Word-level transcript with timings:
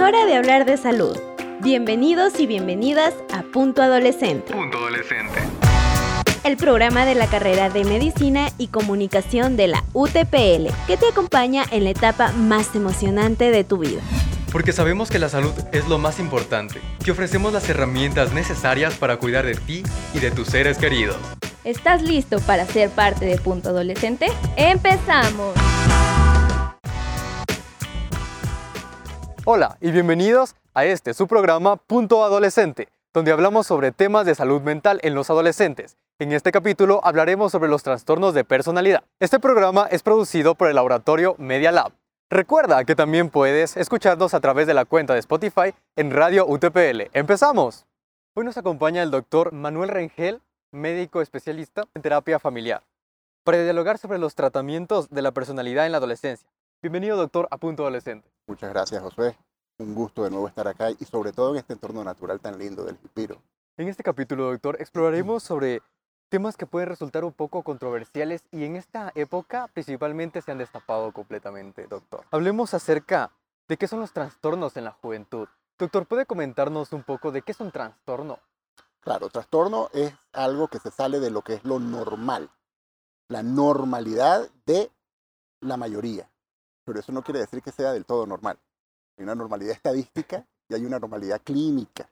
Es 0.00 0.06
hora 0.06 0.24
de 0.24 0.34
hablar 0.34 0.64
de 0.64 0.78
salud. 0.78 1.14
Bienvenidos 1.60 2.40
y 2.40 2.46
bienvenidas 2.46 3.12
a 3.34 3.42
Punto 3.42 3.82
Adolescente. 3.82 4.50
Punto 4.50 4.78
Adolescente. 4.78 5.38
El 6.42 6.56
programa 6.56 7.04
de 7.04 7.14
la 7.14 7.26
carrera 7.26 7.68
de 7.68 7.84
Medicina 7.84 8.48
y 8.56 8.68
Comunicación 8.68 9.58
de 9.58 9.68
la 9.68 9.84
UTPL, 9.92 10.72
que 10.86 10.96
te 10.96 11.06
acompaña 11.10 11.64
en 11.70 11.84
la 11.84 11.90
etapa 11.90 12.32
más 12.32 12.74
emocionante 12.74 13.50
de 13.50 13.62
tu 13.62 13.76
vida. 13.76 14.00
Porque 14.50 14.72
sabemos 14.72 15.10
que 15.10 15.18
la 15.18 15.28
salud 15.28 15.52
es 15.70 15.86
lo 15.86 15.98
más 15.98 16.18
importante. 16.18 16.80
Te 17.04 17.10
ofrecemos 17.10 17.52
las 17.52 17.68
herramientas 17.68 18.32
necesarias 18.32 18.94
para 18.94 19.18
cuidar 19.18 19.44
de 19.44 19.54
ti 19.54 19.82
y 20.14 20.18
de 20.18 20.30
tus 20.30 20.48
seres 20.48 20.78
queridos. 20.78 21.18
¿Estás 21.62 22.00
listo 22.00 22.40
para 22.40 22.64
ser 22.64 22.88
parte 22.88 23.26
de 23.26 23.36
Punto 23.36 23.68
Adolescente? 23.68 24.28
¡Empezamos! 24.56 25.52
Hola 29.46 29.78
y 29.80 29.90
bienvenidos 29.90 30.54
a 30.74 30.84
este 30.84 31.14
su 31.14 31.26
programa 31.26 31.76
Punto 31.76 32.22
Adolescente, 32.24 32.88
donde 33.14 33.32
hablamos 33.32 33.66
sobre 33.66 33.90
temas 33.90 34.26
de 34.26 34.34
salud 34.34 34.60
mental 34.60 35.00
en 35.02 35.14
los 35.14 35.30
adolescentes. 35.30 35.96
En 36.18 36.32
este 36.32 36.52
capítulo 36.52 37.00
hablaremos 37.04 37.50
sobre 37.50 37.70
los 37.70 37.82
trastornos 37.82 38.34
de 38.34 38.44
personalidad. 38.44 39.02
Este 39.18 39.40
programa 39.40 39.88
es 39.90 40.02
producido 40.02 40.54
por 40.54 40.68
el 40.68 40.74
laboratorio 40.74 41.36
Media 41.38 41.72
Lab. 41.72 41.92
Recuerda 42.28 42.84
que 42.84 42.94
también 42.94 43.30
puedes 43.30 43.78
escucharnos 43.78 44.34
a 44.34 44.40
través 44.40 44.66
de 44.66 44.74
la 44.74 44.84
cuenta 44.84 45.14
de 45.14 45.20
Spotify 45.20 45.74
en 45.96 46.10
Radio 46.10 46.46
UTPL. 46.46 47.08
¡Empezamos! 47.14 47.86
Hoy 48.34 48.44
nos 48.44 48.58
acompaña 48.58 49.02
el 49.02 49.10
doctor 49.10 49.52
Manuel 49.52 49.88
Rengel, 49.88 50.42
médico 50.70 51.22
especialista 51.22 51.84
en 51.94 52.02
terapia 52.02 52.38
familiar, 52.38 52.82
para 53.42 53.62
dialogar 53.62 53.96
sobre 53.96 54.18
los 54.18 54.34
tratamientos 54.34 55.08
de 55.08 55.22
la 55.22 55.32
personalidad 55.32 55.86
en 55.86 55.92
la 55.92 55.98
adolescencia. 55.98 56.46
Bienvenido, 56.82 57.18
doctor, 57.18 57.46
a 57.50 57.58
Punto 57.58 57.82
Adolescente. 57.82 58.26
Muchas 58.46 58.70
gracias, 58.70 59.02
Josué. 59.02 59.36
Un 59.76 59.94
gusto 59.94 60.24
de 60.24 60.30
nuevo 60.30 60.48
estar 60.48 60.66
acá 60.66 60.90
y 60.90 61.04
sobre 61.04 61.30
todo 61.30 61.50
en 61.50 61.58
este 61.58 61.74
entorno 61.74 62.02
natural 62.02 62.40
tan 62.40 62.58
lindo 62.58 62.84
del 62.84 62.96
Jipiro. 62.96 63.42
En 63.76 63.88
este 63.88 64.02
capítulo, 64.02 64.50
doctor, 64.50 64.78
exploraremos 64.80 65.42
sobre 65.42 65.82
temas 66.30 66.56
que 66.56 66.64
pueden 66.64 66.88
resultar 66.88 67.22
un 67.22 67.34
poco 67.34 67.62
controversiales 67.64 68.44
y 68.50 68.64
en 68.64 68.76
esta 68.76 69.12
época 69.14 69.68
principalmente 69.74 70.40
se 70.40 70.52
han 70.52 70.56
destapado 70.56 71.12
completamente, 71.12 71.86
doctor. 71.86 72.24
Hablemos 72.30 72.72
acerca 72.72 73.30
de 73.68 73.76
qué 73.76 73.86
son 73.86 74.00
los 74.00 74.14
trastornos 74.14 74.74
en 74.78 74.84
la 74.84 74.92
juventud. 74.92 75.48
Doctor, 75.78 76.06
¿puede 76.06 76.24
comentarnos 76.24 76.94
un 76.94 77.02
poco 77.02 77.30
de 77.30 77.42
qué 77.42 77.52
es 77.52 77.60
un 77.60 77.72
trastorno? 77.72 78.38
Claro, 79.00 79.28
trastorno 79.28 79.90
es 79.92 80.14
algo 80.32 80.68
que 80.68 80.78
se 80.78 80.90
sale 80.90 81.20
de 81.20 81.30
lo 81.30 81.42
que 81.42 81.52
es 81.52 81.64
lo 81.64 81.78
normal, 81.78 82.48
la 83.28 83.42
normalidad 83.42 84.48
de 84.64 84.90
la 85.60 85.76
mayoría 85.76 86.29
pero 86.84 87.00
eso 87.00 87.12
no 87.12 87.22
quiere 87.22 87.40
decir 87.40 87.62
que 87.62 87.72
sea 87.72 87.92
del 87.92 88.04
todo 88.04 88.26
normal. 88.26 88.58
Hay 89.16 89.24
una 89.24 89.34
normalidad 89.34 89.72
estadística 89.72 90.46
y 90.68 90.74
hay 90.74 90.84
una 90.84 90.98
normalidad 90.98 91.40
clínica. 91.42 92.10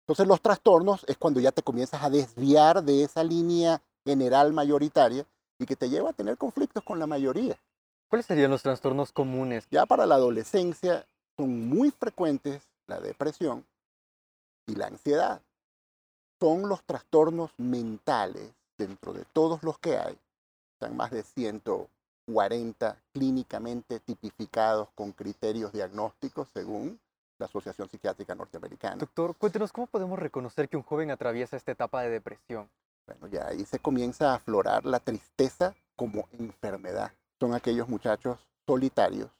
Entonces 0.00 0.26
los 0.26 0.40
trastornos 0.40 1.04
es 1.06 1.18
cuando 1.18 1.40
ya 1.40 1.52
te 1.52 1.62
comienzas 1.62 2.02
a 2.02 2.10
desviar 2.10 2.82
de 2.82 3.04
esa 3.04 3.22
línea 3.22 3.82
general 4.04 4.52
mayoritaria 4.52 5.26
y 5.58 5.66
que 5.66 5.76
te 5.76 5.90
lleva 5.90 6.10
a 6.10 6.14
tener 6.14 6.38
conflictos 6.38 6.82
con 6.82 6.98
la 6.98 7.06
mayoría. 7.06 7.58
¿Cuáles 8.08 8.24
serían 8.24 8.50
los 8.50 8.62
trastornos 8.62 9.12
comunes? 9.12 9.68
Ya 9.70 9.84
para 9.84 10.06
la 10.06 10.14
adolescencia 10.14 11.06
son 11.36 11.68
muy 11.68 11.90
frecuentes 11.90 12.62
la 12.86 13.00
depresión 13.00 13.66
y 14.66 14.74
la 14.76 14.86
ansiedad. 14.86 15.42
Son 16.40 16.68
los 16.68 16.82
trastornos 16.84 17.50
mentales 17.58 18.50
dentro 18.78 19.12
de 19.12 19.26
todos 19.32 19.62
los 19.62 19.78
que 19.78 19.98
hay. 19.98 20.18
Están 20.72 20.96
más 20.96 21.10
de 21.10 21.22
100, 21.22 21.60
40 22.32 23.02
clínicamente 23.12 24.00
tipificados 24.00 24.90
con 24.94 25.12
criterios 25.12 25.72
diagnósticos 25.72 26.48
según 26.52 27.00
la 27.38 27.46
Asociación 27.46 27.88
Psiquiátrica 27.88 28.34
Norteamericana. 28.34 28.96
Doctor, 28.96 29.34
cuéntenos 29.36 29.72
cómo 29.72 29.86
podemos 29.86 30.18
reconocer 30.18 30.68
que 30.68 30.76
un 30.76 30.82
joven 30.82 31.10
atraviesa 31.10 31.56
esta 31.56 31.72
etapa 31.72 32.02
de 32.02 32.10
depresión. 32.10 32.68
Bueno, 33.06 33.28
ya 33.28 33.46
ahí 33.46 33.64
se 33.64 33.78
comienza 33.78 34.32
a 34.32 34.34
aflorar 34.34 34.84
la 34.84 35.00
tristeza 35.00 35.74
como 35.96 36.28
enfermedad. 36.32 37.12
Son 37.40 37.54
aquellos 37.54 37.88
muchachos 37.88 38.38
solitarios 38.66 39.30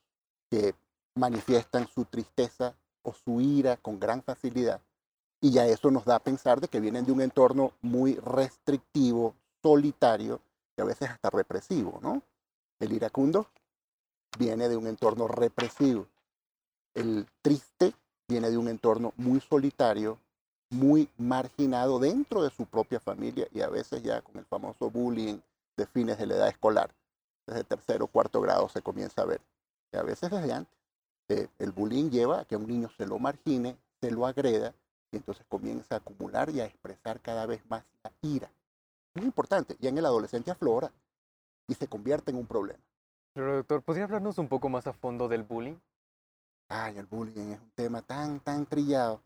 que 0.50 0.74
manifiestan 1.14 1.88
su 1.88 2.06
tristeza 2.06 2.74
o 3.02 3.12
su 3.12 3.42
ira 3.42 3.76
con 3.76 4.00
gran 4.00 4.22
facilidad. 4.22 4.80
Y 5.42 5.50
ya 5.50 5.66
eso 5.66 5.90
nos 5.90 6.06
da 6.06 6.16
a 6.16 6.20
pensar 6.20 6.60
de 6.60 6.68
que 6.68 6.80
vienen 6.80 7.04
de 7.04 7.12
un 7.12 7.20
entorno 7.20 7.72
muy 7.82 8.14
restrictivo, 8.14 9.34
solitario 9.62 10.40
y 10.76 10.80
a 10.80 10.84
veces 10.84 11.10
hasta 11.10 11.28
represivo, 11.28 11.98
¿no? 12.00 12.22
El 12.80 12.92
iracundo 12.92 13.48
viene 14.38 14.68
de 14.68 14.76
un 14.76 14.86
entorno 14.86 15.26
represivo. 15.26 16.06
El 16.94 17.26
triste 17.42 17.94
viene 18.28 18.50
de 18.50 18.58
un 18.58 18.68
entorno 18.68 19.12
muy 19.16 19.40
solitario, 19.40 20.18
muy 20.70 21.08
marginado 21.16 21.98
dentro 21.98 22.42
de 22.42 22.50
su 22.50 22.66
propia 22.66 23.00
familia 23.00 23.48
y 23.52 23.62
a 23.62 23.68
veces 23.68 24.02
ya 24.02 24.20
con 24.20 24.36
el 24.36 24.44
famoso 24.44 24.90
bullying 24.90 25.38
de 25.76 25.86
fines 25.86 26.18
de 26.18 26.26
la 26.26 26.34
edad 26.36 26.48
escolar. 26.48 26.94
Desde 27.46 27.64
tercero 27.64 28.04
o 28.04 28.08
cuarto 28.08 28.40
grado 28.40 28.68
se 28.68 28.82
comienza 28.82 29.22
a 29.22 29.26
ver. 29.26 29.40
Y 29.92 29.96
a 29.96 30.02
veces 30.02 30.30
desde 30.30 30.52
antes. 30.52 30.78
Eh, 31.30 31.48
el 31.58 31.72
bullying 31.72 32.10
lleva 32.10 32.40
a 32.40 32.44
que 32.44 32.56
un 32.56 32.66
niño 32.66 32.88
se 32.96 33.06
lo 33.06 33.18
margine, 33.18 33.76
se 34.00 34.10
lo 34.10 34.26
agreda 34.26 34.72
y 35.10 35.16
entonces 35.16 35.44
comienza 35.48 35.96
a 35.96 35.98
acumular 35.98 36.50
y 36.50 36.60
a 36.60 36.66
expresar 36.66 37.20
cada 37.20 37.44
vez 37.46 37.60
más 37.68 37.84
la 38.02 38.12
ira. 38.22 38.50
Muy 39.14 39.26
importante. 39.26 39.76
Y 39.80 39.88
en 39.88 39.98
el 39.98 40.06
adolescente 40.06 40.50
aflora 40.50 40.90
y 41.68 41.74
se 41.74 41.86
convierte 41.86 42.30
en 42.32 42.38
un 42.38 42.46
problema. 42.46 42.82
Pero 43.34 43.56
doctor, 43.56 43.82
¿podría 43.82 44.04
hablarnos 44.04 44.38
un 44.38 44.48
poco 44.48 44.68
más 44.68 44.86
a 44.86 44.92
fondo 44.92 45.28
del 45.28 45.44
bullying? 45.44 45.76
Ay, 46.68 46.98
el 46.98 47.06
bullying 47.06 47.52
es 47.52 47.60
un 47.60 47.70
tema 47.70 48.02
tan, 48.02 48.40
tan 48.40 48.66
trillado. 48.66 49.22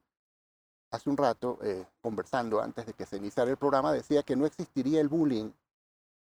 Hace 0.91 1.09
un 1.09 1.17
rato, 1.17 1.59
eh, 1.63 1.87
conversando 2.03 2.61
antes 2.61 2.85
de 2.85 2.93
que 2.93 3.07
se 3.07 3.17
iniciara 3.17 3.51
el 3.51 3.57
programa, 3.57 3.93
decía 3.93 4.23
que 4.23 4.37
no 4.37 4.45
existiría 4.45 5.01
el 5.01 5.09
bullying 5.09 5.51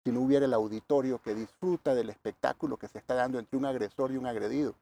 si 0.04 0.12
no 0.12 0.20
hubiera 0.20 0.46
el 0.46 0.54
auditorio 0.54 1.20
que 1.20 1.34
disfruta 1.34 1.94
del 1.94 2.10
espectáculo 2.10 2.76
que 2.76 2.88
se 2.88 2.98
está 2.98 3.14
dando 3.14 3.38
entre 3.38 3.58
un 3.58 3.66
agresor 3.66 4.12
y 4.12 4.16
un 4.16 4.26
agredido. 4.26 4.74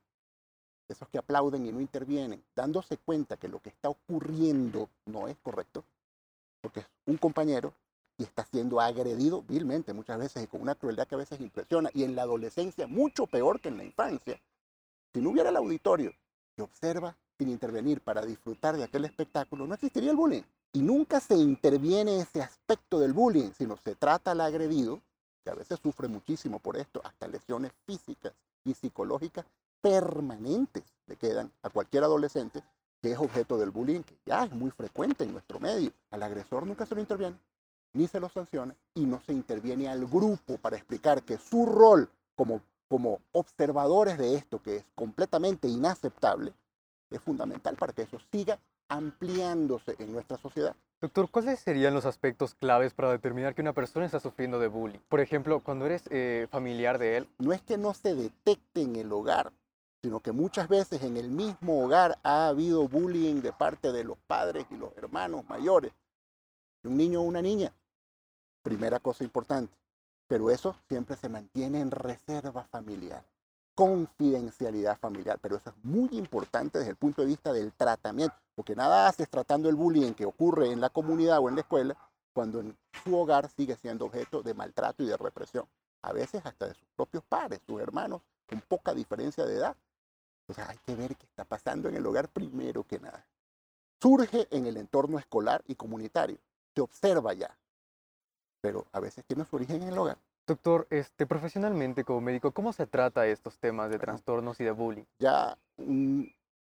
Esos 0.88 1.08
que 1.08 1.18
aplauden 1.18 1.66
y 1.66 1.72
no 1.72 1.80
intervienen, 1.80 2.42
dándose 2.54 2.98
cuenta 2.98 3.36
que 3.36 3.48
lo 3.48 3.60
que 3.60 3.70
está 3.70 3.88
ocurriendo 3.88 4.88
no 5.06 5.28
es 5.28 5.36
correcto, 5.38 5.84
porque 6.60 6.80
es 6.80 6.86
un 7.06 7.16
compañero 7.16 7.72
y 8.18 8.24
está 8.24 8.44
siendo 8.44 8.80
agredido 8.80 9.42
vilmente 9.42 9.92
muchas 9.92 10.18
veces 10.18 10.42
y 10.42 10.48
con 10.48 10.60
una 10.60 10.74
crueldad 10.74 11.06
que 11.06 11.14
a 11.14 11.18
veces 11.18 11.40
impresiona. 11.40 11.88
Y 11.94 12.02
en 12.02 12.16
la 12.16 12.22
adolescencia, 12.22 12.88
mucho 12.88 13.26
peor 13.28 13.60
que 13.60 13.68
en 13.68 13.78
la 13.78 13.84
infancia, 13.84 14.40
si 15.14 15.20
no 15.20 15.30
hubiera 15.30 15.50
el 15.50 15.56
auditorio 15.56 16.12
que 16.56 16.62
observa 16.62 17.16
sin 17.38 17.48
intervenir 17.48 18.00
para 18.00 18.26
disfrutar 18.26 18.76
de 18.76 18.82
aquel 18.82 19.04
espectáculo, 19.04 19.66
no 19.66 19.74
existiría 19.74 20.10
el 20.10 20.16
bullying. 20.16 20.42
Y 20.72 20.82
nunca 20.82 21.20
se 21.20 21.36
interviene 21.36 22.20
ese 22.20 22.42
aspecto 22.42 22.98
del 22.98 23.12
bullying, 23.12 23.52
sino 23.56 23.76
se 23.76 23.94
trata 23.94 24.32
al 24.32 24.40
agredido, 24.40 25.00
que 25.44 25.50
a 25.50 25.54
veces 25.54 25.78
sufre 25.80 26.08
muchísimo 26.08 26.58
por 26.58 26.76
esto, 26.76 27.00
hasta 27.04 27.28
lesiones 27.28 27.70
físicas 27.86 28.32
y 28.64 28.74
psicológicas 28.74 29.46
permanentes 29.80 30.82
le 31.06 31.14
quedan 31.14 31.52
a 31.62 31.70
cualquier 31.70 32.02
adolescente 32.02 32.64
que 33.00 33.12
es 33.12 33.18
objeto 33.18 33.56
del 33.56 33.70
bullying, 33.70 34.02
que 34.02 34.18
ya 34.26 34.44
es 34.44 34.50
muy 34.50 34.72
frecuente 34.72 35.22
en 35.22 35.30
nuestro 35.30 35.60
medio. 35.60 35.92
Al 36.10 36.24
agresor 36.24 36.66
nunca 36.66 36.84
se 36.84 36.96
lo 36.96 37.00
interviene 37.00 37.38
ni 37.92 38.06
se 38.06 38.20
lo 38.20 38.28
sanciona 38.28 38.74
y 38.94 39.06
no 39.06 39.20
se 39.20 39.32
interviene 39.32 39.88
al 39.88 40.06
grupo 40.06 40.56
para 40.58 40.76
explicar 40.76 41.22
que 41.22 41.38
su 41.38 41.66
rol 41.66 42.08
como, 42.36 42.60
como 42.88 43.20
observadores 43.32 44.18
de 44.18 44.34
esto, 44.34 44.62
que 44.62 44.76
es 44.76 44.84
completamente 44.94 45.68
inaceptable, 45.68 46.52
es 47.10 47.20
fundamental 47.20 47.76
para 47.76 47.92
que 47.92 48.02
eso 48.02 48.18
siga 48.30 48.58
ampliándose 48.88 49.96
en 49.98 50.12
nuestra 50.12 50.36
sociedad. 50.38 50.74
Doctor, 51.00 51.30
¿cuáles 51.30 51.60
serían 51.60 51.94
los 51.94 52.06
aspectos 52.06 52.54
claves 52.54 52.92
para 52.92 53.12
determinar 53.12 53.54
que 53.54 53.62
una 53.62 53.72
persona 53.72 54.04
está 54.04 54.18
sufriendo 54.18 54.58
de 54.58 54.66
bullying? 54.66 54.98
Por 55.08 55.20
ejemplo, 55.20 55.60
cuando 55.60 55.86
eres 55.86 56.02
eh, 56.10 56.48
familiar 56.50 56.98
de 56.98 57.18
él. 57.18 57.28
No 57.38 57.52
es 57.52 57.62
que 57.62 57.78
no 57.78 57.94
se 57.94 58.16
detecte 58.16 58.82
en 58.82 58.96
el 58.96 59.12
hogar, 59.12 59.52
sino 60.02 60.18
que 60.20 60.32
muchas 60.32 60.68
veces 60.68 61.02
en 61.02 61.16
el 61.16 61.30
mismo 61.30 61.84
hogar 61.84 62.18
ha 62.24 62.48
habido 62.48 62.88
bullying 62.88 63.42
de 63.42 63.52
parte 63.52 63.92
de 63.92 64.02
los 64.02 64.18
padres 64.26 64.66
y 64.70 64.76
los 64.76 64.96
hermanos 64.96 65.44
mayores 65.48 65.92
un 66.84 66.96
niño 66.96 67.20
o 67.20 67.24
una 67.24 67.42
niña. 67.42 67.72
Primera 68.62 69.00
cosa 69.00 69.24
importante. 69.24 69.74
Pero 70.26 70.50
eso 70.50 70.76
siempre 70.88 71.16
se 71.16 71.28
mantiene 71.28 71.80
en 71.80 71.90
reserva 71.90 72.64
familiar, 72.64 73.24
confidencialidad 73.74 74.98
familiar. 74.98 75.38
Pero 75.40 75.56
eso 75.56 75.70
es 75.70 75.76
muy 75.82 76.08
importante 76.12 76.78
desde 76.78 76.90
el 76.90 76.96
punto 76.96 77.22
de 77.22 77.28
vista 77.28 77.52
del 77.52 77.72
tratamiento, 77.72 78.36
porque 78.54 78.76
nada 78.76 79.08
haces 79.08 79.28
tratando 79.30 79.68
el 79.68 79.74
bullying 79.74 80.12
que 80.12 80.26
ocurre 80.26 80.70
en 80.70 80.80
la 80.80 80.90
comunidad 80.90 81.38
o 81.38 81.48
en 81.48 81.54
la 81.54 81.62
escuela 81.62 81.96
cuando 82.34 82.60
en 82.60 82.76
su 83.02 83.16
hogar 83.16 83.50
sigue 83.50 83.74
siendo 83.76 84.04
objeto 84.04 84.42
de 84.42 84.54
maltrato 84.54 85.02
y 85.02 85.06
de 85.06 85.16
represión. 85.16 85.66
A 86.02 86.12
veces 86.12 86.44
hasta 86.44 86.66
de 86.66 86.74
sus 86.74 86.86
propios 86.94 87.24
padres, 87.24 87.60
sus 87.66 87.80
hermanos, 87.80 88.20
con 88.46 88.60
poca 88.60 88.94
diferencia 88.94 89.44
de 89.44 89.56
edad. 89.56 89.76
Entonces 90.42 90.68
hay 90.68 90.78
que 90.84 90.94
ver 90.94 91.16
qué 91.16 91.26
está 91.26 91.44
pasando 91.44 91.88
en 91.88 91.96
el 91.96 92.06
hogar 92.06 92.28
primero 92.28 92.84
que 92.84 93.00
nada. 93.00 93.26
Surge 94.00 94.46
en 94.50 94.66
el 94.66 94.76
entorno 94.76 95.18
escolar 95.18 95.64
y 95.66 95.74
comunitario 95.74 96.38
se 96.78 96.82
observa 96.82 97.32
ya, 97.32 97.58
pero 98.60 98.86
a 98.92 99.00
veces 99.00 99.24
tiene 99.24 99.44
su 99.44 99.56
origen 99.56 99.82
en 99.82 99.88
el 99.88 99.98
hogar. 99.98 100.18
Doctor, 100.46 100.86
este, 100.90 101.26
profesionalmente 101.26 102.04
como 102.04 102.20
médico, 102.20 102.52
¿cómo 102.52 102.72
se 102.72 102.86
trata 102.86 103.26
estos 103.26 103.58
temas 103.58 103.90
de 103.90 103.98
trastornos 103.98 104.60
y 104.60 104.64
de 104.64 104.70
bullying? 104.70 105.04
Ya 105.18 105.58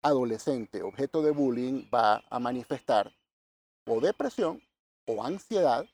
adolescente 0.01 0.83
objeto 0.83 1.21
de 1.21 1.31
bullying 1.31 1.89
va 1.93 2.23
a 2.29 2.39
manifestar 2.39 3.11
o 3.87 3.99
depresión 3.99 4.61
o 5.05 5.23
ansiedad 5.23 5.85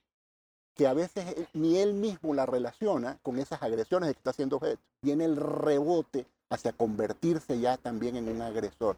que 0.76 0.86
a 0.86 0.94
veces 0.94 1.48
ni 1.54 1.78
él 1.78 1.94
mismo 1.94 2.34
la 2.34 2.46
relaciona 2.46 3.18
con 3.24 3.40
esas 3.40 3.64
agresiones 3.64 4.08
de 4.08 4.14
que 4.14 4.20
está 4.20 4.34
siendo 4.34 4.58
objeto. 4.58 4.82
Viene 5.02 5.26
el 5.26 5.36
rebote 5.36 6.28
hacia 6.50 6.74
convertirse 6.74 7.60
ya 7.60 7.78
también 7.78 8.16
en 8.16 8.30
un 8.30 8.42
agresor. 8.42 8.98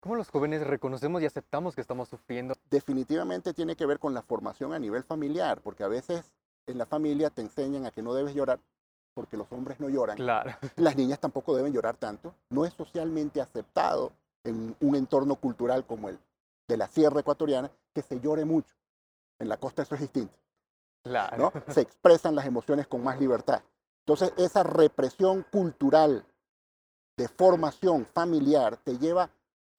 ¿Cómo 0.00 0.16
los 0.16 0.30
jóvenes 0.30 0.66
reconocemos 0.66 1.20
y 1.20 1.26
aceptamos 1.26 1.74
que 1.74 1.82
estamos 1.82 2.08
sufriendo? 2.08 2.54
Definitivamente 2.70 3.52
tiene 3.52 3.76
que 3.76 3.84
ver 3.84 3.98
con 3.98 4.14
la 4.14 4.22
formación 4.22 4.72
a 4.72 4.78
nivel 4.78 5.04
familiar, 5.04 5.60
porque 5.60 5.84
a 5.84 5.88
veces 5.88 6.30
en 6.66 6.78
la 6.78 6.86
familia 6.86 7.28
te 7.28 7.42
enseñan 7.42 7.84
a 7.84 7.90
que 7.90 8.02
no 8.02 8.14
debes 8.14 8.34
llorar 8.34 8.60
porque 9.12 9.36
los 9.36 9.50
hombres 9.52 9.78
no 9.80 9.90
lloran. 9.90 10.16
Claro. 10.16 10.52
Las 10.76 10.96
niñas 10.96 11.18
tampoco 11.18 11.54
deben 11.54 11.72
llorar 11.72 11.96
tanto. 11.96 12.34
No 12.48 12.64
es 12.64 12.72
socialmente 12.72 13.40
aceptado 13.40 14.12
en 14.44 14.74
un 14.80 14.94
entorno 14.94 15.36
cultural 15.36 15.84
como 15.84 16.08
el 16.08 16.18
de 16.68 16.76
la 16.76 16.86
sierra 16.86 17.20
ecuatoriana 17.20 17.70
que 17.92 18.00
se 18.00 18.20
llore 18.20 18.44
mucho. 18.44 18.74
En 19.38 19.48
la 19.48 19.58
costa 19.58 19.82
eso 19.82 19.94
es 19.96 20.00
distinto. 20.00 20.38
Claro. 21.02 21.36
¿no? 21.36 21.52
Se 21.74 21.80
expresan 21.80 22.34
las 22.34 22.46
emociones 22.46 22.86
con 22.86 23.02
más 23.02 23.18
libertad. 23.18 23.62
Entonces, 24.06 24.32
esa 24.36 24.62
represión 24.62 25.44
cultural 25.50 26.24
de 27.16 27.28
formación 27.28 28.06
familiar 28.06 28.76
te 28.78 28.96
lleva 28.96 29.30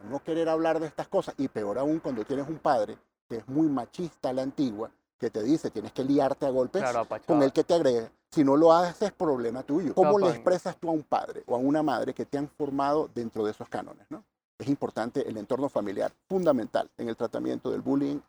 no 0.03 0.23
querer 0.23 0.49
hablar 0.49 0.79
de 0.79 0.87
estas 0.87 1.07
cosas 1.07 1.35
y 1.37 1.47
peor 1.47 1.77
aún 1.77 1.99
cuando 1.99 2.23
tienes 2.25 2.47
un 2.47 2.59
padre 2.59 2.97
que 3.27 3.37
es 3.37 3.47
muy 3.47 3.67
machista 3.67 4.29
a 4.29 4.33
la 4.33 4.41
antigua, 4.41 4.91
que 5.17 5.29
te 5.29 5.41
dice 5.43 5.69
tienes 5.69 5.91
que 5.93 6.03
liarte 6.03 6.45
a 6.45 6.49
golpes 6.49 6.81
Claro, 6.81 7.07
con 7.25 7.41
el 7.43 7.53
que 7.53 7.63
te 7.63 7.73
agrede. 7.73 8.11
Si 8.29 8.43
no 8.43 8.55
lo 8.55 8.71
haces 8.73 9.01
es 9.01 9.11
problema 9.11 9.63
tuyo. 9.63 9.93
¿Cómo 9.93 10.17
le 10.17 10.25
Capan. 10.25 10.35
expresas 10.35 10.77
tú 10.77 10.89
a 10.89 10.91
un 10.93 11.03
padre 11.03 11.43
o 11.45 11.55
a 11.55 11.57
una 11.57 11.83
madre 11.83 12.13
que 12.13 12.25
te 12.25 12.37
han 12.37 12.47
formado 12.47 13.09
dentro 13.13 13.43
de 13.43 13.51
esos 13.51 13.67
cánones? 13.69 14.05
¿no? 14.09 14.23
Es 14.57 14.67
importante 14.67 15.27
el 15.27 15.37
entorno 15.37 15.69
familiar, 15.69 16.13
fundamental 16.27 16.89
en 16.97 17.09
el 17.09 17.17
tratamiento 17.17 17.71
del 17.71 17.81
bullying 17.81 18.19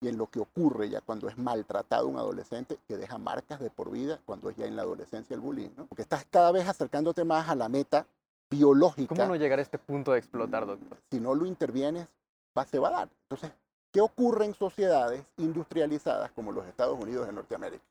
y 0.00 0.08
en 0.08 0.16
lo 0.16 0.28
que 0.28 0.38
ocurre 0.38 0.88
ya 0.88 1.00
cuando 1.00 1.28
es 1.28 1.36
maltratado 1.38 2.06
un 2.06 2.18
adolescente 2.18 2.78
que 2.86 2.96
deja 2.96 3.18
marcas 3.18 3.58
de 3.58 3.70
por 3.70 3.90
vida 3.90 4.20
cuando 4.24 4.48
es 4.48 4.56
ya 4.56 4.66
en 4.66 4.76
la 4.76 4.82
adolescencia 4.82 5.34
el 5.34 5.40
bullying, 5.40 5.70
¿no? 5.76 5.86
Porque 5.86 6.02
estás 6.02 6.24
cada 6.30 6.52
vez 6.52 6.68
acercándote 6.68 7.24
más 7.24 7.48
a 7.48 7.56
la 7.56 7.68
meta 7.68 8.06
biológica. 8.50 9.14
¿Cómo 9.14 9.28
no 9.28 9.36
llegar 9.36 9.58
a 9.58 9.62
este 9.62 9.78
punto 9.78 10.12
de 10.12 10.18
explotar, 10.18 10.66
doctor? 10.66 10.98
Si 11.10 11.20
no 11.20 11.34
lo 11.34 11.46
intervienes, 11.46 12.08
va, 12.56 12.64
se 12.64 12.78
va 12.78 12.88
a 12.88 12.92
dar. 12.92 13.08
Entonces, 13.24 13.52
¿qué 13.92 14.00
ocurre 14.00 14.44
en 14.46 14.54
sociedades 14.54 15.24
industrializadas 15.36 16.30
como 16.32 16.52
los 16.52 16.66
Estados 16.66 16.98
Unidos 16.98 17.26
de 17.26 17.32
Norteamérica? 17.32 17.84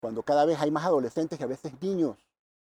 Cuando 0.00 0.22
cada 0.22 0.44
vez 0.46 0.58
hay 0.60 0.70
más 0.70 0.84
adolescentes 0.84 1.38
y 1.38 1.42
a 1.42 1.46
veces 1.46 1.72
niños 1.82 2.16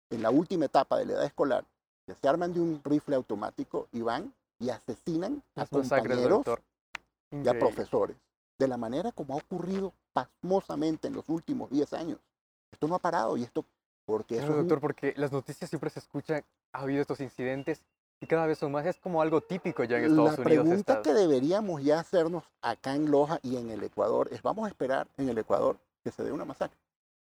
en 0.10 0.22
la 0.22 0.30
última 0.30 0.66
etapa 0.66 0.98
de 0.98 1.06
la 1.06 1.14
edad 1.14 1.26
escolar 1.26 1.66
que 2.06 2.16
se 2.16 2.28
arman 2.28 2.54
de 2.54 2.62
un 2.62 2.82
rifle 2.86 3.16
automático 3.18 3.88
y 3.92 4.02
van 4.02 4.34
y 4.60 4.70
asesinan 4.70 5.44
a 5.56 5.62
masacres, 5.62 5.90
compañeros 5.90 6.30
doctor. 6.46 6.62
y 7.32 7.48
a 7.50 7.60
profesores, 7.60 8.16
de 8.58 8.68
la 8.70 8.78
manera 8.78 9.12
como 9.12 9.34
ha 9.34 9.38
ocurrido 9.38 9.92
pasmosamente 10.14 11.10
en 11.10 11.16
los 11.16 11.28
últimos 11.28 11.70
10 11.70 11.92
años. 11.94 12.18
Esto 12.72 12.88
no 12.88 12.96
ha 12.96 13.00
parado 13.00 13.36
y 13.36 13.44
esto 13.44 13.66
porque 14.06 14.36
eso 14.38 14.46
Claro, 14.46 14.54
es 14.54 14.64
un- 14.64 14.68
doctor, 14.70 14.80
porque 14.82 15.14
las 15.18 15.34
noticias 15.34 15.70
siempre 15.70 15.90
se 15.90 16.00
escuchan, 16.00 16.44
ha 16.74 16.80
habido 16.82 17.02
estos 17.02 17.20
incidentes 17.20 17.84
y 18.20 18.28
cada 18.28 18.46
vez 18.46 18.58
son 18.58 18.72
más. 18.72 18.86
Es 18.86 18.98
como 19.00 19.22
algo 19.22 19.42
típico 19.42 19.84
ya 19.84 19.98
en 19.98 20.06
Estados 20.06 20.18
la 20.38 20.44
Unidos. 20.44 20.44
pregunta 20.66 20.94
esta- 20.94 21.02
que 21.02 21.14
deberíamos 21.14 21.84
ya 21.84 22.00
hacernos 22.00 22.44
acá 22.62 22.96
en 22.96 23.10
Loja 23.12 23.40
y 23.44 23.58
en 23.58 23.70
el 23.70 23.84
Ecuador 23.84 24.28
es, 24.32 24.42
vamos 24.42 24.66
a 24.66 24.70
esperar 24.70 25.08
en 25.18 25.30
el 25.30 25.38
Ecuador 25.38 25.78
que 26.04 26.12
se 26.12 26.24
dé 26.24 26.32
una 26.32 26.46
masacre 26.46 26.78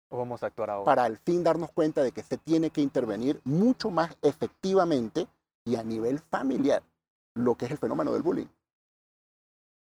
O 0.09 0.17
vamos 0.17 0.43
a 0.43 0.47
actuar 0.47 0.69
ahora. 0.69 0.85
para 0.85 1.03
al 1.05 1.17
fin 1.17 1.43
darnos 1.43 1.71
cuenta 1.71 2.03
de 2.03 2.11
que 2.11 2.23
se 2.23 2.37
tiene 2.37 2.69
que 2.69 2.81
intervenir 2.81 3.39
mucho 3.43 3.89
más 3.89 4.17
efectivamente 4.21 5.27
y 5.65 5.75
a 5.75 5.83
nivel 5.83 6.19
familiar 6.19 6.83
lo 7.35 7.55
que 7.55 7.65
es 7.65 7.71
el 7.71 7.77
fenómeno 7.77 8.11
del 8.11 8.23
bullying. 8.23 8.47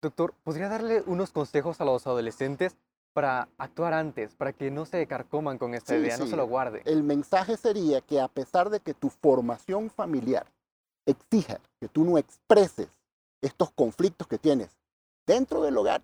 Doctor, 0.02 0.34
¿podría 0.44 0.70
darle 0.70 1.02
unos 1.06 1.32
consejos 1.32 1.80
a 1.82 1.86
los 1.86 2.06
adolescentes 2.08 2.76
para 3.14 3.48
actuar 3.58 3.94
antes, 3.94 4.34
para 4.36 4.54
que 4.54 4.72
no 4.72 4.86
se 4.86 5.06
carcoman 5.08 5.58
con 5.58 5.74
esta 5.74 5.94
Sí, 5.94 6.00
idea, 6.00 6.18
no 6.18 6.28
se 6.28 6.36
lo 6.36 6.48
guarden? 6.48 6.82
El 6.86 7.04
mensaje 7.04 7.58
sería 7.58 8.02
que 8.02 8.20
a 8.20 8.28
pesar 8.28 8.70
de 8.70 8.80
que 8.80 8.94
tu 8.94 9.10
formación 9.10 9.90
familiar 9.90 10.48
exija 11.06 11.60
que 11.80 11.88
tú 11.88 12.04
no 12.04 12.18
expreses 12.18 12.90
estos 13.42 13.72
conflictos 13.72 14.28
que 14.28 14.38
tienes 14.38 14.70
dentro 15.26 15.62
del 15.62 15.78
hogar 15.78 16.04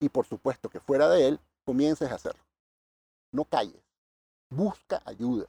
y 0.00 0.08
por 0.08 0.26
supuesto 0.26 0.68
que 0.68 0.80
fuera 0.80 1.08
de 1.08 1.28
él, 1.28 1.40
comiences 1.64 2.10
a 2.10 2.16
hacerlo. 2.16 2.42
No 3.32 3.44
calles, 3.44 3.82
busca 4.50 5.02
ayuda. 5.04 5.46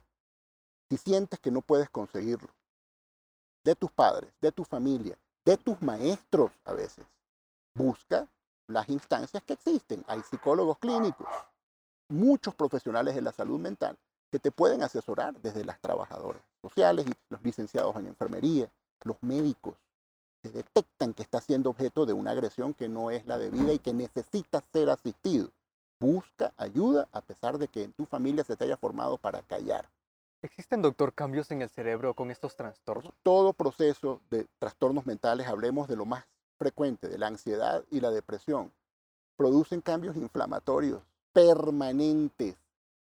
Si 0.88 0.96
sientes 0.96 1.38
que 1.38 1.50
no 1.50 1.60
puedes 1.60 1.90
conseguirlo, 1.90 2.48
de 3.64 3.74
tus 3.74 3.90
padres, 3.90 4.32
de 4.40 4.52
tu 4.52 4.64
familia, 4.64 5.18
de 5.44 5.56
tus 5.56 5.82
maestros 5.82 6.52
a 6.64 6.72
veces, 6.72 7.04
busca 7.74 8.28
las 8.68 8.88
instancias 8.88 9.42
que 9.42 9.54
existen. 9.54 10.04
Hay 10.06 10.20
psicólogos 10.22 10.78
clínicos, 10.78 11.28
muchos 12.08 12.54
profesionales 12.54 13.14
de 13.14 13.22
la 13.22 13.32
salud 13.32 13.58
mental 13.58 13.96
que 14.30 14.38
te 14.38 14.50
pueden 14.50 14.82
asesorar 14.82 15.34
desde 15.40 15.64
las 15.64 15.80
trabajadoras 15.80 16.42
sociales 16.60 17.06
y 17.08 17.12
los 17.28 17.42
licenciados 17.42 17.94
en 17.96 18.06
enfermería, 18.06 18.70
los 19.04 19.16
médicos, 19.22 19.74
que 20.42 20.50
detectan 20.50 21.14
que 21.14 21.22
está 21.22 21.40
siendo 21.40 21.70
objeto 21.70 22.06
de 22.06 22.12
una 22.12 22.32
agresión 22.32 22.74
que 22.74 22.88
no 22.88 23.10
es 23.10 23.26
la 23.26 23.38
debida 23.38 23.72
y 23.72 23.78
que 23.78 23.94
necesita 23.94 24.62
ser 24.72 24.90
asistido. 24.90 25.50
Busca 25.98 26.52
ayuda 26.56 27.08
a 27.12 27.20
pesar 27.22 27.58
de 27.58 27.68
que 27.68 27.84
en 27.84 27.92
tu 27.92 28.04
familia 28.04 28.44
se 28.44 28.56
te 28.56 28.64
haya 28.64 28.76
formado 28.76 29.16
para 29.16 29.42
callar. 29.42 29.88
¿Existen, 30.42 30.82
doctor, 30.82 31.14
cambios 31.14 31.50
en 31.50 31.62
el 31.62 31.70
cerebro 31.70 32.14
con 32.14 32.30
estos 32.30 32.54
trastornos? 32.56 33.14
Todo 33.22 33.52
proceso 33.52 34.20
de 34.30 34.46
trastornos 34.58 35.06
mentales, 35.06 35.46
hablemos 35.46 35.88
de 35.88 35.96
lo 35.96 36.04
más 36.04 36.24
frecuente, 36.58 37.08
de 37.08 37.18
la 37.18 37.28
ansiedad 37.28 37.84
y 37.90 38.00
la 38.00 38.10
depresión, 38.10 38.72
producen 39.36 39.80
cambios 39.80 40.16
inflamatorios 40.16 41.02
permanentes, 41.32 42.56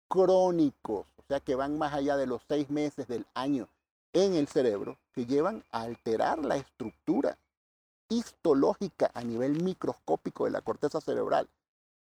crónicos, 0.07 1.07
o 1.17 1.23
sea 1.27 1.39
que 1.39 1.55
van 1.55 1.77
más 1.77 1.93
allá 1.93 2.17
de 2.17 2.27
los 2.27 2.41
seis 2.47 2.69
meses 2.69 3.07
del 3.07 3.25
año 3.33 3.67
en 4.13 4.33
el 4.33 4.47
cerebro, 4.47 4.97
que 5.13 5.25
llevan 5.25 5.63
a 5.71 5.81
alterar 5.81 6.39
la 6.39 6.57
estructura 6.57 7.37
histológica 8.09 9.11
a 9.13 9.23
nivel 9.23 9.63
microscópico 9.63 10.45
de 10.45 10.51
la 10.51 10.61
corteza 10.61 11.01
cerebral 11.01 11.49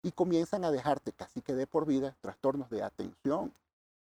y 0.03 0.11
comienzan 0.11 0.63
a 0.65 0.71
dejarte 0.71 1.11
casi 1.13 1.41
que 1.41 1.55
de 1.55 1.67
por 1.67 1.85
vida 1.85 2.15
trastornos 2.21 2.69
de 2.69 2.83
atención, 2.83 3.53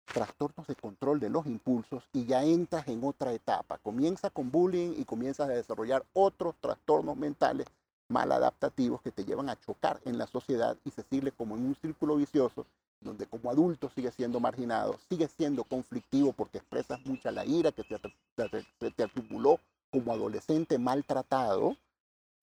trastornos 0.07 0.67
de 0.67 0.75
control 0.75 1.21
de 1.21 1.31
los 1.31 1.47
impulsos 1.47 2.05
y 2.13 2.27
ya 2.27 2.45
entras 2.45 2.89
en 2.89 3.03
otra 3.05 3.33
etapa. 3.33 3.79
Comienza 3.79 4.31
con 4.31 4.51
bullying 4.51 4.95
y 4.97 5.05
comienzas 5.05 5.49
a 5.49 5.53
desarrollar 5.53 6.05
otros 6.13 6.55
trastornos 6.61 7.17
mentales 7.17 7.67
maladaptativos 8.09 9.01
que 9.01 9.11
te 9.11 9.25
llevan 9.25 9.49
a 9.49 9.59
chocar 9.59 10.01
en 10.05 10.19
la 10.19 10.27
sociedad 10.27 10.77
y 10.85 10.91
se 10.91 11.03
sigue 11.05 11.33
como 11.33 11.57
en 11.57 11.67
un 11.67 11.75
círculo 11.77 12.17
vicioso 12.17 12.67
donde 13.01 13.27
como 13.27 13.51
adulto 13.51 13.91
sigues 13.95 14.15
siendo 14.15 14.39
marginado, 14.39 14.97
sigues 15.09 15.33
siendo 15.37 15.65
conflictivo 15.65 16.33
porque 16.33 16.59
expresas 16.59 17.01
mucha 17.05 17.33
la 17.33 17.45
ira 17.45 17.73
que 17.73 17.83
te, 17.85 18.91
te 18.91 19.03
acumuló 19.03 19.59
como 19.91 20.13
adolescente 20.13 20.79
maltratado 20.79 21.77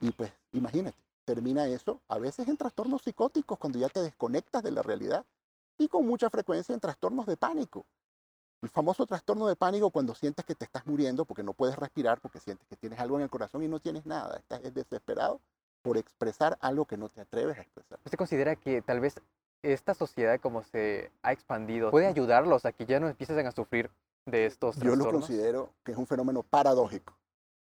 y 0.01 0.12
pues 0.12 0.31
imagínate, 0.51 0.98
termina 1.24 1.67
eso 1.67 2.01
a 2.07 2.17
veces 2.17 2.48
en 2.48 2.57
trastornos 2.57 3.03
psicóticos 3.03 3.57
cuando 3.57 3.79
ya 3.79 3.89
te 3.89 4.01
desconectas 4.01 4.63
de 4.63 4.72
la 4.72 4.81
realidad 4.81 5.25
y 5.79 5.88
con 5.88 6.05
mucha 6.05 6.29
frecuencia 6.29 6.74
en 6.74 6.79
trastornos 6.79 7.25
de 7.25 7.38
pánico. 7.38 7.86
El 8.62 8.69
famoso 8.69 9.05
trastorno 9.05 9.48
de 9.48 9.55
pánico 9.55 9.89
cuando 9.89 10.13
sientes 10.13 10.43
que 10.45 10.53
te 10.53 10.65
estás 10.65 10.86
muriendo 10.86 11.24
porque 11.24 11.41
no 11.41 11.53
puedes 11.53 11.77
respirar, 11.77 12.19
porque 12.19 12.41
sientes 12.41 12.67
que 12.67 12.75
tienes 12.75 13.00
algo 13.00 13.15
en 13.15 13.24
el 13.24 13.29
corazón 13.29 13.63
y 13.63 13.69
no 13.69 13.79
tienes 13.79 14.05
nada. 14.05 14.38
Estás 14.38 14.62
desesperado 14.74 15.39
por 15.81 15.98
expresar 15.98 16.57
algo 16.59 16.86
que 16.86 16.98
no 16.98 17.07
te 17.07 17.21
atreves 17.21 17.57
a 17.57 17.62
expresar. 17.62 17.98
¿Usted 18.03 18.17
considera 18.17 18.57
que 18.57 18.81
tal 18.81 19.00
vez 19.00 19.15
esta 19.63 19.93
sociedad 19.93 20.39
como 20.41 20.63
se 20.63 21.12
ha 21.24 21.31
expandido 21.31 21.89
puede 21.89 22.07
ayudarlos 22.07 22.65
a 22.65 22.74
que 22.74 22.86
ya 22.86 23.00
no 23.00 23.07
empiecen 23.07 23.48
a 23.48 23.51
sufrir 23.51 23.89
de 24.25 24.45
estos 24.45 24.75
Yo 24.75 24.89
lo 24.89 24.95
trastornos? 24.95 25.25
considero 25.25 25.69
que 25.86 25.93
es 25.93 25.98
un 25.98 26.05
fenómeno 26.05 26.43
paradójico, 26.43 27.17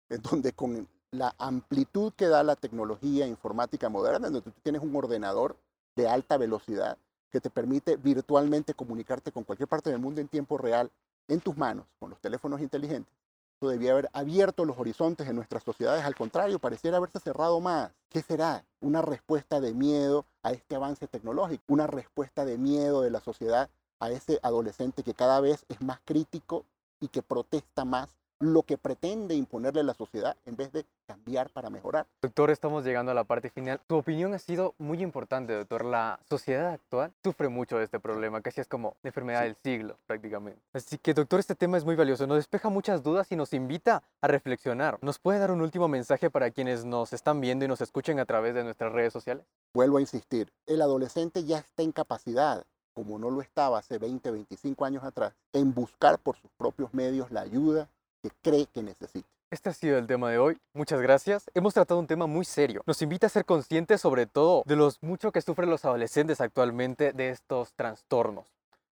en 0.09 0.23
donde 0.23 0.53
con 0.53 0.89
la 1.11 1.35
amplitud 1.39 2.13
que 2.17 2.29
da 2.29 2.45
la 2.45 2.55
tecnología 2.55 3.27
informática 3.27 3.89
moderna, 3.89 4.31
donde 4.31 4.43
tú 4.43 4.61
tienes 4.63 4.83
un 4.83 4.95
ordenador 4.95 5.57
de 5.97 6.09
alta 6.09 6.37
velocidad 6.37 6.99
que 7.35 7.41
te 7.41 7.51
permite 7.51 7.97
virtualmente 7.97 8.75
comunicarte 8.75 9.33
con 9.33 9.43
cualquier 9.43 9.69
parte 9.69 9.91
del 9.91 9.99
mundo 9.99 10.21
en 10.21 10.29
tiempo 10.29 10.57
real 10.57 10.89
en 11.27 11.41
tus 11.41 11.57
manos, 11.57 11.85
con 11.99 12.11
los 12.11 12.21
teléfonos 12.21 12.61
inteligentes. 12.61 13.13
Esto 13.55 13.71
debía 13.71 13.91
haber 13.91 14.09
abierto 14.13 14.65
los 14.65 14.79
horizontes 14.79 15.27
en 15.27 15.35
nuestras 15.35 15.65
sociedades, 15.65 16.05
al 16.05 16.15
contrario, 16.15 16.61
pareciera 16.61 16.99
haberse 16.99 17.19
cerrado 17.19 17.59
más. 17.59 17.91
¿Qué 18.09 18.23
será? 18.23 18.65
Una 18.81 19.03
respuesta 19.03 19.59
de 19.61 19.75
miedo 19.75 20.27
a 20.45 20.53
este 20.53 20.77
avance 20.77 21.09
tecnológico, 21.09 21.65
una 21.67 21.89
respuesta 21.89 22.45
de 22.45 22.57
miedo 22.57 23.03
de 23.03 23.11
la 23.11 23.19
sociedad 23.19 23.69
a 23.99 24.13
ese 24.13 24.39
adolescente 24.45 25.03
que 25.03 25.15
cada 25.15 25.41
vez 25.41 25.65
es 25.69 25.81
más 25.81 25.99
crítico 26.05 26.65
y 27.01 27.09
que 27.09 27.23
protesta 27.23 27.85
más 27.85 28.11
lo 28.45 28.63
que 28.63 28.77
pretende 28.77 29.35
imponerle 29.35 29.83
la 29.83 29.95
sociedad 29.95 30.37
en 30.45 30.57
vez 30.57 30.71
de 30.73 30.85
cambiar 31.07 31.51
para 31.51 31.71
mejorar. 31.71 32.07
Doctor, 32.21 32.51
estamos 32.51 32.85
llegando 32.85 33.11
a 33.11 33.15
la 33.15 33.25
parte 33.25 33.51
final. 33.51 33.81
Tu 33.87 33.97
opinión 33.97 34.35
ha 34.35 34.39
sido 34.39 34.75
muy 34.79 35.03
importante, 35.03 35.55
doctor. 35.55 35.85
La 35.85 36.21
sociedad 36.29 36.73
actual 36.73 37.13
sufre 37.23 37.49
mucho 37.49 37.79
de 37.79 37.85
este 37.85 38.01
problema, 38.01 38.41
casi 38.43 38.61
es 38.61 38.69
como 38.69 38.97
la 39.03 39.09
enfermedad 39.09 39.43
del 39.43 39.57
siglo 39.63 39.99
prácticamente. 40.07 40.61
Así 40.73 40.99
que, 40.99 41.15
doctor, 41.15 41.41
este 41.41 41.55
tema 41.55 41.79
es 41.79 41.85
muy 41.85 41.97
valioso. 41.97 42.27
Nos 42.27 42.37
despeja 42.37 42.69
muchas 42.69 43.03
dudas 43.03 43.31
y 43.33 43.37
nos 43.37 43.53
invita 43.53 44.03
a 44.21 44.29
reflexionar. 44.29 44.99
¿Nos 45.01 45.19
puede 45.19 45.39
dar 45.39 45.51
un 45.51 45.63
último 45.63 45.89
mensaje 45.89 46.31
para 46.31 46.51
quienes 46.51 46.85
nos 46.85 47.13
están 47.13 47.41
viendo 47.41 47.65
y 47.65 47.69
nos 47.69 47.81
escuchen 47.81 48.21
a 48.21 48.27
través 48.27 48.55
de 48.55 48.65
nuestras 48.65 48.93
redes 48.93 49.13
sociales? 49.13 49.45
Vuelvo 49.75 49.99
a 49.99 50.01
insistir, 50.01 50.53
el 50.67 50.83
adolescente 50.83 51.45
ya 51.45 51.59
está 51.59 51.83
en 51.83 51.93
capacidad 51.93 52.65
como 52.95 53.19
no 53.19 53.29
lo 53.29 53.41
estaba 53.41 53.79
hace 53.79 53.99
20, 53.99 54.31
25 54.31 54.85
años 54.85 55.03
atrás, 55.03 55.35
en 55.53 55.75
buscar 55.75 56.19
por 56.21 56.37
sus 56.37 56.51
propios 56.57 56.95
medios 56.95 57.33
la 57.33 57.41
ayuda 57.41 57.89
que 58.25 58.31
cree 58.43 58.67
que 58.67 58.83
necesita. 58.83 59.29
Este 59.51 59.69
ha 59.69 59.73
sido 59.75 59.99
el 59.99 60.07
tema 60.07 60.31
de 60.31 60.39
hoy. 60.39 60.57
Muchas 60.73 61.01
gracias. 61.01 61.51
Hemos 61.53 61.75
tratado 61.75 62.01
un 62.01 62.07
tema 62.07 62.27
muy 62.27 62.47
serio. 62.47 62.83
Nos 62.87 63.03
invita 63.03 63.27
a 63.27 63.31
ser 63.31 63.45
conscientes 63.45 64.01
sobre 64.01 64.27
todo 64.27 64.63
de 64.65 64.77
los 64.77 65.03
mucho 65.03 65.31
que 65.31 65.43
sufren 65.43 65.69
los 65.69 65.85
adolescentes 65.85 66.41
actualmente 66.41 67.13
de 67.13 67.29
estos 67.29 67.75
trastornos. 67.75 68.47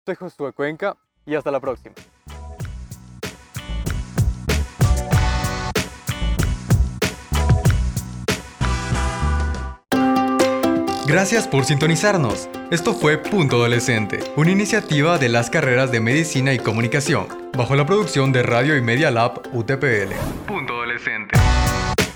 Soy 0.07 0.15
Josué 0.15 0.53
Cuenca 0.55 0.97
y 1.27 1.35
hasta 1.35 1.51
la 1.51 1.61
próxima. 1.61 1.95
Gracias 11.09 11.49
por 11.49 11.65
sintonizarnos. 11.65 12.51
Esto 12.71 12.93
fue 12.93 13.17
Punto 13.17 13.57
Adolescente, 13.57 14.19
una 14.37 14.51
iniciativa 14.51 15.17
de 15.17 15.31
las 15.31 15.49
carreras 15.49 15.91
de 15.91 16.01
Medicina 16.01 16.53
y 16.53 16.59
Comunicación, 16.59 17.29
bajo 17.57 17.75
la 17.77 17.87
producción 17.87 18.31
de 18.31 18.43
Radio 18.43 18.77
y 18.77 18.83
Media 18.83 19.11
Lab 19.11 19.41
UTPL. 19.55 20.13
Punto 20.47 20.75
Adolescente. 20.75 21.39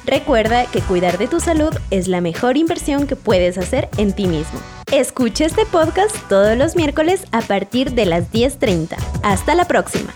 Recuerda 0.05 0.67
que 0.67 0.83
cuidar 0.83 1.17
de 1.17 1.27
tu 1.27 1.41
salud 1.41 1.73
es 1.91 2.07
la 2.07 2.21
mejor 2.21 2.59
inversión 2.59 3.07
que 3.07 3.17
puedes 3.17 3.57
hacer 3.57 3.89
en 3.97 4.13
ti 4.13 4.27
mismo. 4.27 4.61
Escucha 4.93 5.47
este 5.47 5.65
podcast 5.65 6.15
todos 6.29 6.59
los 6.59 6.77
miércoles 6.77 7.25
a 7.33 7.41
partir 7.41 7.93
de 7.93 8.05
las 8.05 8.31
10.30. 8.31 8.99
Hasta 9.23 9.55
la 9.55 9.67
próxima. 9.67 10.13